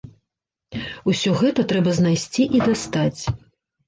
Усё 1.11 1.33
гэта 1.41 1.65
трэба 1.71 1.93
знайсці 1.99 2.43
і 2.57 2.63
дастаць. 2.69 3.21